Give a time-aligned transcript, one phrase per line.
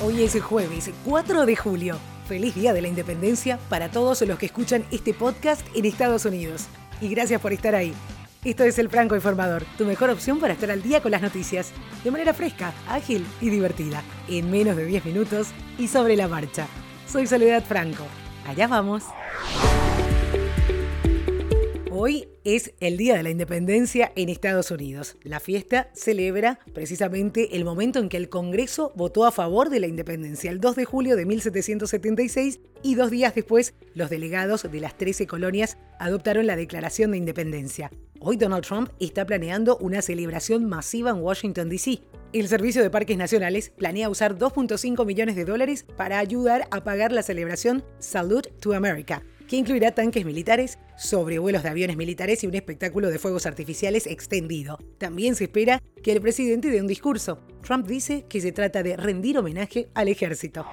[0.00, 1.98] Hoy es jueves 4 de julio.
[2.28, 6.66] Feliz Día de la Independencia para todos los que escuchan este podcast en Estados Unidos.
[7.00, 7.92] Y gracias por estar ahí.
[8.44, 11.72] Esto es El Franco Informador, tu mejor opción para estar al día con las noticias,
[12.04, 15.48] de manera fresca, ágil y divertida, en menos de 10 minutos
[15.78, 16.68] y sobre la marcha.
[17.08, 18.04] Soy Soledad Franco.
[18.46, 19.02] Allá vamos.
[22.00, 25.16] Hoy es el Día de la Independencia en Estados Unidos.
[25.24, 29.88] La fiesta celebra precisamente el momento en que el Congreso votó a favor de la
[29.88, 34.96] independencia, el 2 de julio de 1776, y dos días después los delegados de las
[34.96, 37.90] 13 colonias adoptaron la Declaración de Independencia.
[38.20, 41.98] Hoy Donald Trump está planeando una celebración masiva en Washington, D.C.
[42.32, 47.10] El Servicio de Parques Nacionales planea usar 2.5 millones de dólares para ayudar a pagar
[47.10, 52.54] la celebración Salute to America, que incluirá tanques militares, sobrevuelos de aviones militares y un
[52.54, 54.78] espectáculo de fuegos artificiales extendido.
[54.98, 57.40] También se espera que el presidente dé un discurso.
[57.62, 60.66] Trump dice que se trata de rendir homenaje al ejército.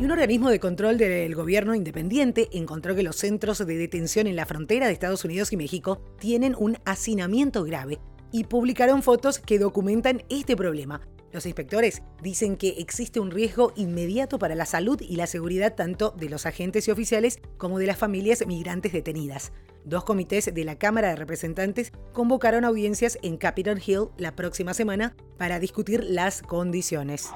[0.00, 4.36] Y un organismo de control del gobierno independiente encontró que los centros de detención en
[4.36, 7.98] la frontera de Estados Unidos y México tienen un hacinamiento grave
[8.30, 11.00] y publicaron fotos que documentan este problema.
[11.32, 16.14] Los inspectores dicen que existe un riesgo inmediato para la salud y la seguridad tanto
[16.16, 19.52] de los agentes y oficiales como de las familias migrantes detenidas.
[19.84, 25.16] Dos comités de la Cámara de Representantes convocaron audiencias en Capitol Hill la próxima semana
[25.36, 27.28] para discutir las condiciones.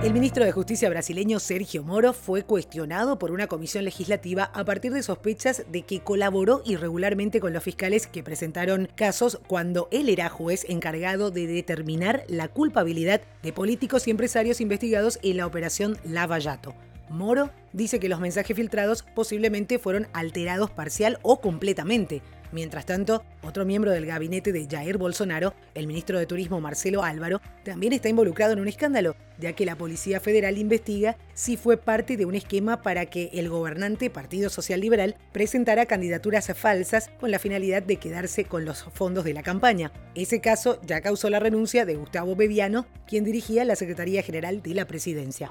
[0.00, 4.92] El ministro de Justicia brasileño Sergio Moro fue cuestionado por una comisión legislativa a partir
[4.92, 10.28] de sospechas de que colaboró irregularmente con los fiscales que presentaron casos cuando él era
[10.28, 16.38] juez encargado de determinar la culpabilidad de políticos y empresarios investigados en la operación Lava
[16.38, 16.76] Yato.
[17.10, 23.66] Moro dice que los mensajes filtrados posiblemente fueron alterados parcial o completamente, Mientras tanto, otro
[23.66, 28.54] miembro del gabinete de Jair Bolsonaro, el ministro de Turismo Marcelo Álvaro, también está involucrado
[28.54, 32.80] en un escándalo, ya que la Policía Federal investiga si fue parte de un esquema
[32.80, 38.44] para que el gobernante Partido Social Liberal presentara candidaturas falsas con la finalidad de quedarse
[38.44, 39.92] con los fondos de la campaña.
[40.14, 44.74] Ese caso ya causó la renuncia de Gustavo Bebiano, quien dirigía la Secretaría General de
[44.74, 45.50] la Presidencia.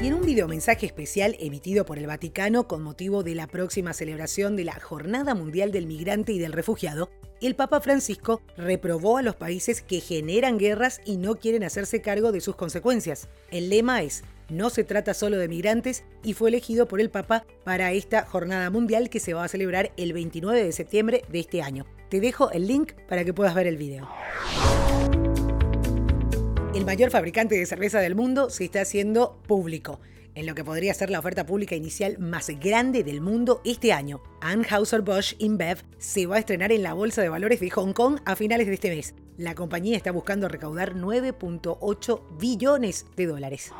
[0.00, 4.54] Y en un videomensaje especial emitido por el Vaticano con motivo de la próxima celebración
[4.54, 7.10] de la Jornada Mundial del Migrante y del Refugiado,
[7.40, 12.30] el Papa Francisco reprobó a los países que generan guerras y no quieren hacerse cargo
[12.30, 13.28] de sus consecuencias.
[13.50, 17.44] El lema es no se trata solo de migrantes y fue elegido por el Papa
[17.64, 21.60] para esta jornada mundial que se va a celebrar el 29 de septiembre de este
[21.60, 21.86] año.
[22.08, 24.08] Te dejo el link para que puedas ver el video.
[26.78, 29.98] El mayor fabricante de cerveza del mundo se está haciendo público,
[30.36, 34.22] en lo que podría ser la oferta pública inicial más grande del mundo este año.
[34.42, 38.36] Anheuser-Busch InBev se va a estrenar en la Bolsa de Valores de Hong Kong a
[38.36, 39.16] finales de este mes.
[39.36, 43.72] La compañía está buscando recaudar 9.8 billones de dólares.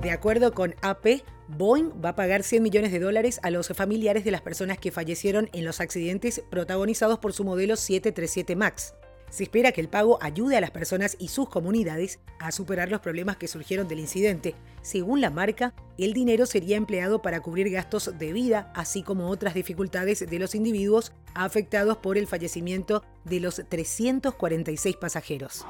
[0.00, 4.24] De acuerdo con AP, Boeing va a pagar 100 millones de dólares a los familiares
[4.24, 8.94] de las personas que fallecieron en los accidentes protagonizados por su modelo 737 MAX.
[9.30, 13.00] Se espera que el pago ayude a las personas y sus comunidades a superar los
[13.00, 14.54] problemas que surgieron del incidente.
[14.82, 19.54] Según la marca, el dinero sería empleado para cubrir gastos de vida, así como otras
[19.54, 25.66] dificultades de los individuos afectados por el fallecimiento de los 346 pasajeros.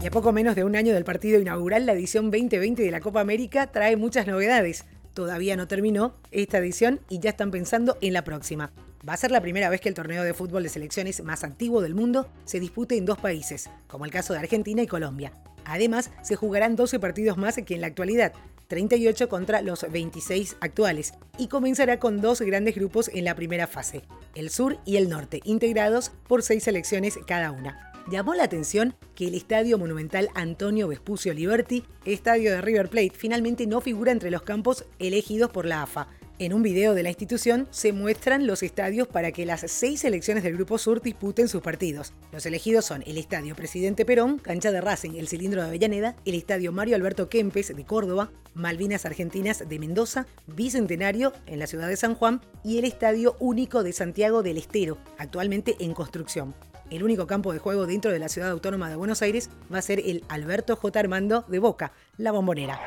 [0.00, 3.00] Y a poco menos de un año del partido inaugural, la edición 2020 de la
[3.00, 4.84] Copa América trae muchas novedades.
[5.12, 8.72] Todavía no terminó esta edición y ya están pensando en la próxima.
[9.06, 11.80] Va a ser la primera vez que el torneo de fútbol de selecciones más antiguo
[11.80, 15.32] del mundo se dispute en dos países, como el caso de Argentina y Colombia.
[15.64, 18.32] Además, se jugarán 12 partidos más que en la actualidad,
[18.68, 24.02] 38 contra los 26 actuales, y comenzará con dos grandes grupos en la primera fase,
[24.34, 27.92] el sur y el norte, integrados por seis selecciones cada una.
[28.10, 33.66] Llamó la atención que el Estadio Monumental Antonio Vespucio Liberty, estadio de River Plate, finalmente
[33.66, 36.08] no figura entre los campos elegidos por la AFA,
[36.38, 40.44] en un video de la institución se muestran los estadios para que las seis selecciones
[40.44, 42.12] del Grupo Sur disputen sus partidos.
[42.32, 46.34] Los elegidos son el Estadio Presidente Perón, Cancha de Racing, el Cilindro de Avellaneda, el
[46.34, 51.96] Estadio Mario Alberto Kempes de Córdoba, Malvinas Argentinas de Mendoza, Bicentenario en la ciudad de
[51.96, 56.54] San Juan y el Estadio Único de Santiago del Estero, actualmente en construcción.
[56.90, 59.82] El único campo de juego dentro de la ciudad autónoma de Buenos Aires va a
[59.82, 61.00] ser el Alberto J.
[61.00, 62.80] Armando de Boca, la bombonera.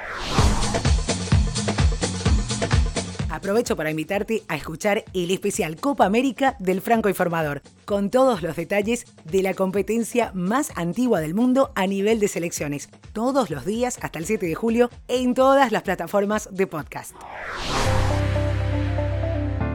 [3.41, 8.55] Aprovecho para invitarte a escuchar el especial Copa América del Franco Informador, con todos los
[8.55, 13.97] detalles de la competencia más antigua del mundo a nivel de selecciones, todos los días
[14.03, 17.15] hasta el 7 de julio en todas las plataformas de podcast.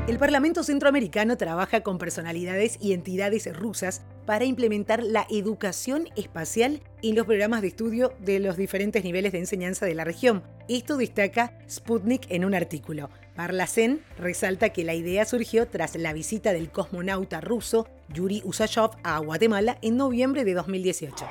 [0.06, 7.16] El Parlamento Centroamericano trabaja con personalidades y entidades rusas para implementar la educación espacial en
[7.16, 10.44] los programas de estudio de los diferentes niveles de enseñanza de la región.
[10.69, 13.10] Esto destaca Sputnik en un artículo.
[13.36, 19.18] Parlacen resalta que la idea surgió tras la visita del cosmonauta ruso Yuri Usashov a
[19.18, 21.26] Guatemala en noviembre de 2018.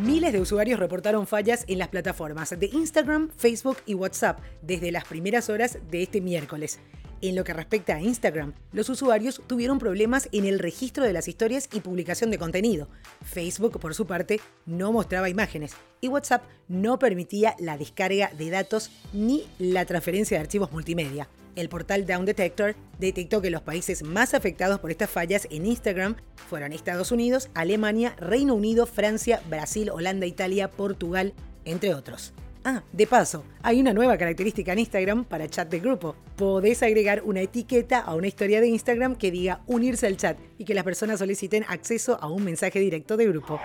[0.00, 5.04] Miles de usuarios reportaron fallas en las plataformas de Instagram, Facebook y WhatsApp desde las
[5.04, 6.78] primeras horas de este miércoles.
[7.22, 11.28] En lo que respecta a Instagram, los usuarios tuvieron problemas en el registro de las
[11.28, 12.88] historias y publicación de contenido.
[13.24, 18.90] Facebook, por su parte, no mostraba imágenes y WhatsApp no permitía la descarga de datos
[19.12, 21.28] ni la transferencia de archivos multimedia.
[21.54, 26.16] El portal Down Detector detectó que los países más afectados por estas fallas en Instagram
[26.48, 31.34] fueron Estados Unidos, Alemania, Reino Unido, Francia, Brasil, Holanda, Italia, Portugal,
[31.64, 32.32] entre otros.
[32.64, 36.14] Ah, de paso, hay una nueva característica en Instagram para chat de grupo.
[36.36, 40.64] Podés agregar una etiqueta a una historia de Instagram que diga unirse al chat y
[40.64, 43.58] que las personas soliciten acceso a un mensaje directo de grupo.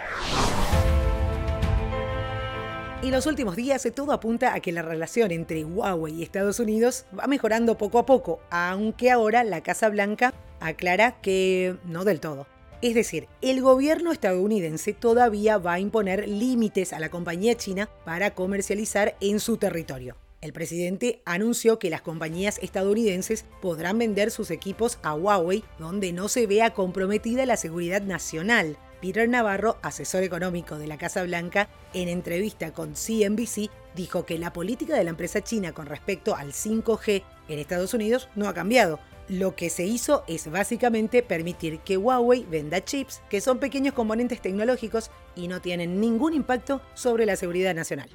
[3.04, 7.06] En los últimos días todo apunta a que la relación entre Huawei y Estados Unidos
[7.18, 12.48] va mejorando poco a poco, aunque ahora la Casa Blanca aclara que no del todo.
[12.82, 18.36] Es decir, el gobierno estadounidense todavía va a imponer límites a la compañía china para
[18.36, 20.16] comercializar en su territorio.
[20.42, 26.28] El presidente anunció que las compañías estadounidenses podrán vender sus equipos a Huawei donde no
[26.28, 32.08] se vea comprometida la seguridad nacional, Peter Navarro, asesor económico de la Casa Blanca, en
[32.08, 37.24] entrevista con CNBC, dijo que la política de la empresa china con respecto al 5G
[37.48, 39.00] en Estados Unidos no ha cambiado.
[39.30, 44.42] Lo que se hizo es básicamente permitir que Huawei venda chips que son pequeños componentes
[44.42, 48.10] tecnológicos y no tienen ningún impacto sobre la seguridad nacional.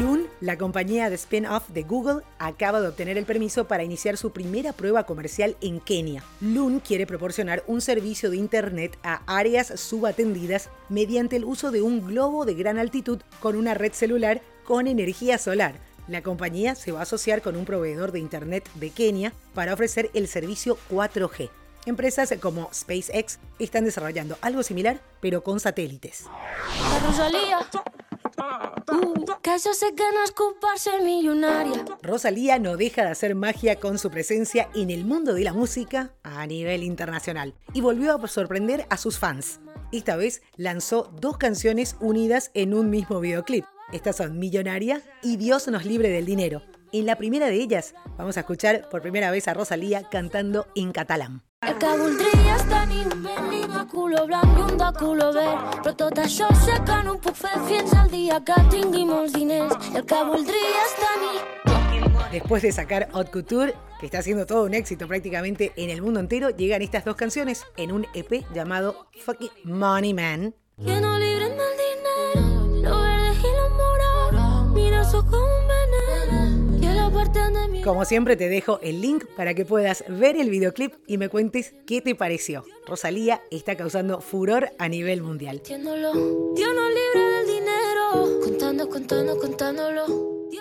[0.00, 4.32] Loon, la compañía de spin-off de Google, acaba de obtener el permiso para iniciar su
[4.32, 6.24] primera prueba comercial en Kenia.
[6.40, 12.04] Loon quiere proporcionar un servicio de Internet a áreas subatendidas mediante el uso de un
[12.04, 15.74] globo de gran altitud con una red celular con energía solar.
[16.10, 20.10] La compañía se va a asociar con un proveedor de Internet de Kenia para ofrecer
[20.12, 21.50] el servicio 4G.
[21.86, 26.24] Empresas como SpaceX están desarrollando algo similar, pero con satélites.
[32.02, 36.10] Rosalía no deja de hacer magia con su presencia en el mundo de la música
[36.24, 39.60] a nivel internacional y volvió a sorprender a sus fans.
[39.92, 43.64] Esta vez lanzó dos canciones unidas en un mismo videoclip.
[43.92, 46.62] Estas son Millonaria y Dios nos libre del dinero.
[46.92, 50.92] En la primera de ellas vamos a escuchar por primera vez a Rosalía cantando en
[50.92, 51.42] catalán.
[51.62, 55.74] El que voldria és tenir un Bentley de color blanc i un de color verd.
[55.84, 59.34] Però tot això sé que no ho puc fer fins al dia que tingui molts
[59.34, 59.74] diners.
[59.92, 61.60] El que voldria és tenir
[62.32, 66.20] Después de sacar Haute Couture, que está haciendo todo un éxito prácticamente en el mundo
[66.20, 70.54] entero, llegan estas dos canciones en un EP llamado Fucking Money Man.
[70.78, 71.79] Que no libren del
[77.84, 81.74] como siempre te dejo el link para que puedas ver el videoclip y me cuentes
[81.86, 82.64] qué te pareció.
[82.86, 85.62] Rosalía está causando furor a nivel mundial.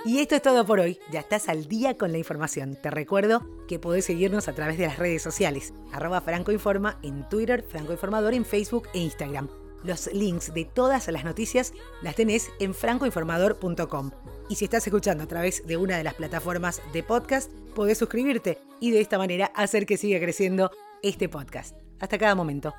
[0.06, 1.00] Y esto es todo por hoy.
[1.12, 2.78] Ya estás al día con la información.
[2.82, 5.74] Te recuerdo que podés seguirnos a través de las redes sociales.
[5.92, 9.50] Arroba Francoinforma en Twitter, Franco Informador en Facebook e Instagram.
[9.84, 14.12] Los links de todas las noticias las tenés en francoinformador.com.
[14.50, 18.58] Y si estás escuchando a través de una de las plataformas de podcast, podés suscribirte
[18.80, 20.72] y de esta manera hacer que siga creciendo
[21.04, 21.78] este podcast.
[22.00, 22.74] Hasta cada momento.